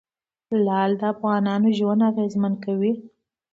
[0.65, 2.91] لعل د افغانانو ژوند اغېزمن کوي.